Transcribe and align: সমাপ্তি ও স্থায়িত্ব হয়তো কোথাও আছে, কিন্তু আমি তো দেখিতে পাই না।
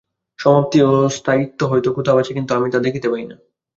সমাপ্তি 0.39 0.77
ও 0.83 0.91
স্থায়িত্ব 1.09 1.59
হয়তো 1.71 1.89
কোথাও 1.97 2.19
আছে, 2.21 2.31
কিন্তু 2.33 2.51
আমি 2.53 2.67
তো 2.73 2.77
দেখিতে 2.79 3.07
পাই 3.09 3.25
না। 3.25 3.35